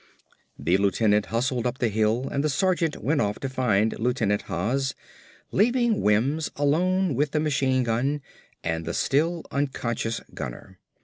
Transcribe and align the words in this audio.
The 0.57 0.77
lieutenant 0.79 1.27
hustled 1.27 1.67
up 1.67 1.77
the 1.77 1.89
hill 1.89 2.27
and 2.31 2.43
the 2.43 2.49
sergeant 2.49 3.03
went 3.03 3.21
off 3.21 3.37
to 3.37 3.47
find 3.47 3.99
Lieutenant 3.99 4.41
Haas, 4.49 4.95
leaving 5.51 6.01
Wims 6.01 6.49
alone 6.55 7.13
with 7.13 7.33
the 7.33 7.39
machine 7.39 7.83
gun 7.83 8.21
and 8.63 8.83
the 8.83 8.95
still 8.95 9.43
unconscious 9.51 10.19
gunner. 10.33 10.79